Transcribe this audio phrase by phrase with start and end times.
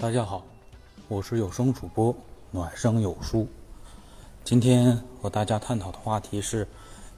[0.00, 0.42] 大家好，
[1.08, 2.16] 我是有声主播
[2.50, 3.46] 暖声有书。
[4.42, 6.66] 今天和大家探讨的话题是：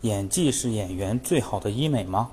[0.01, 2.29] 演技是演员最好的医美吗？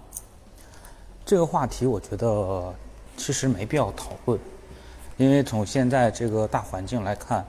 [1.24, 2.74] 这个话题我觉得
[3.16, 4.40] 其实没必要讨论，
[5.18, 7.46] 因为从现在这个大环境来看，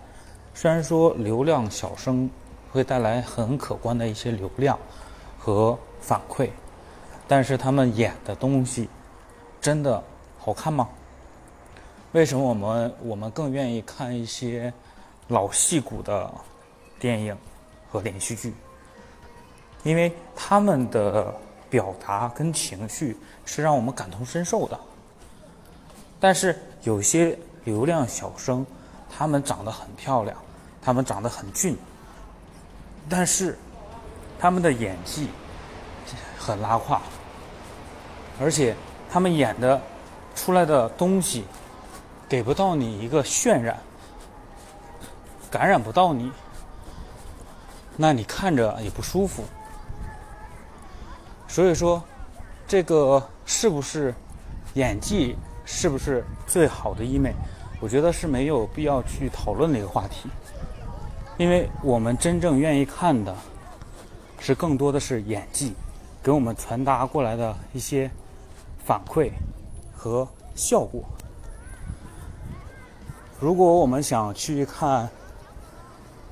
[0.52, 2.28] 虽然说流量小生
[2.70, 4.78] 会带来很可观的一些流量
[5.38, 6.50] 和反馈，
[7.26, 8.90] 但是他们演的东西
[9.58, 10.04] 真的
[10.38, 10.86] 好看吗？
[12.12, 14.72] 为什么我们我们更愿意看一些
[15.28, 16.28] 老戏骨的
[16.98, 17.36] 电影
[17.88, 18.52] 和连续剧？
[19.84, 21.32] 因为他们的
[21.70, 24.78] 表达跟情绪是让我们感同身受的。
[26.18, 28.66] 但是有些流量小生，
[29.08, 30.36] 他们长得很漂亮，
[30.82, 31.76] 他们长得很俊，
[33.08, 33.56] 但是
[34.36, 35.28] 他们的演技
[36.36, 37.00] 很拉胯，
[38.40, 38.74] 而且
[39.08, 39.80] 他们演的
[40.34, 41.44] 出来的东西。
[42.30, 43.76] 给不到你一个渲染，
[45.50, 46.30] 感染不到你，
[47.96, 49.42] 那你看着也不舒服。
[51.48, 52.00] 所以说，
[52.68, 54.14] 这个是不是
[54.74, 57.34] 演技是不是最好的医美？
[57.80, 60.30] 我觉得是没有必要去讨论的一个话题，
[61.36, 63.34] 因为我们真正愿意看的
[64.38, 65.74] 是更多的是演技
[66.22, 68.08] 给我们传达过来的一些
[68.84, 69.32] 反馈
[69.96, 71.02] 和效果。
[73.40, 75.08] 如果我们想去看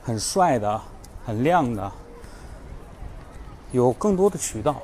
[0.05, 0.78] 很帅的、
[1.25, 1.91] 很亮的，
[3.73, 4.77] 有更多的渠道，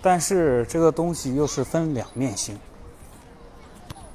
[0.00, 2.56] 但是这个东西又是分两面性。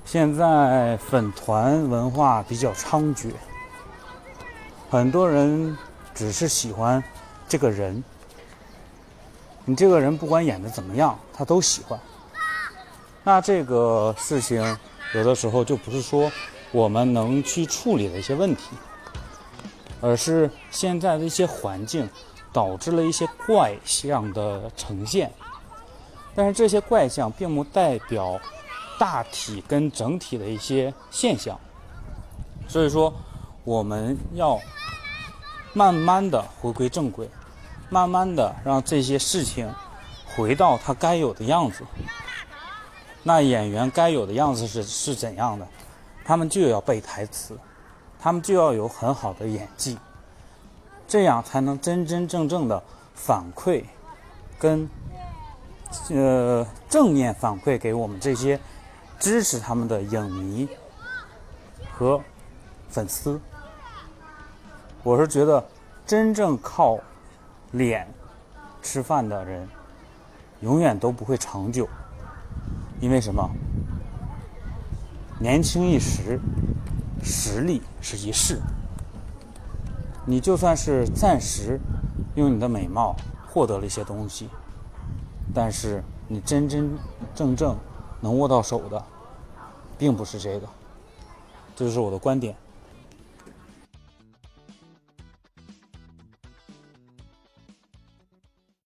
[0.05, 3.33] 现在粉团文化比较猖獗，
[4.89, 5.77] 很多人
[6.15, 7.03] 只是喜欢
[7.45, 8.01] 这个人，
[9.65, 11.99] 你这个人不管演的怎么样，他都喜欢。
[13.21, 14.77] 那这个事情。
[15.13, 16.31] 有的时候就不是说
[16.71, 18.75] 我们能去处理的一些问题，
[20.01, 22.07] 而是现在的一些环境
[22.53, 25.31] 导致了一些怪象的呈现。
[26.35, 28.39] 但是这些怪象并不代表
[28.99, 31.59] 大体跟整体的一些现象，
[32.67, 33.11] 所以说
[33.63, 34.59] 我们要
[35.73, 37.27] 慢慢的回归正轨，
[37.89, 39.67] 慢慢的让这些事情
[40.35, 41.83] 回到它该有的样子。
[43.23, 45.67] 那演员该有的样子是是怎样的？
[46.23, 47.57] 他们就要背台词，
[48.19, 49.97] 他们就要有很好的演技，
[51.07, 52.81] 这样才能真真正正的
[53.15, 53.83] 反馈，
[54.59, 54.87] 跟
[56.09, 58.59] 呃正面反馈给我们这些
[59.19, 60.69] 支持他们的影迷
[61.91, 62.21] 和
[62.89, 63.41] 粉丝。
[65.01, 65.67] 我是觉得，
[66.05, 66.99] 真正靠
[67.71, 68.07] 脸
[68.83, 69.67] 吃饭的人，
[70.61, 71.87] 永远都不会长久。
[72.99, 73.49] 因为什么？
[75.39, 76.39] 年轻一时，
[77.23, 78.59] 实力是一世。
[80.25, 81.79] 你就算是暂时
[82.35, 83.15] 用你的美貌
[83.47, 84.49] 获得了一些东西，
[85.53, 86.97] 但是你真真
[87.33, 87.77] 正正
[88.19, 89.03] 能握到手的，
[89.97, 90.67] 并不是这个。
[91.75, 92.53] 这就是我的观点。